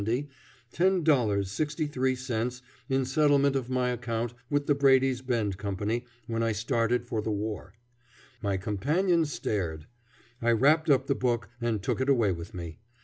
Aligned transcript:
63 0.01 2.17
in 2.89 3.05
settlement 3.05 3.55
of 3.55 3.69
my 3.69 3.89
account 3.89 4.33
with 4.49 4.65
the 4.65 4.73
Brady's 4.73 5.21
Bend 5.21 5.59
Company 5.59 6.05
when 6.25 6.41
I 6.41 6.53
started 6.53 7.05
for 7.05 7.21
the 7.21 7.29
war. 7.29 7.75
My 8.41 8.57
companion 8.57 9.25
stared. 9.25 9.85
I 10.41 10.53
wrapped 10.53 10.89
up 10.89 11.05
the 11.05 11.13
book 11.13 11.49
and 11.61 11.83
took 11.83 12.01
it 12.01 12.09
away 12.09 12.31
with 12.31 12.55
me. 12.55 12.79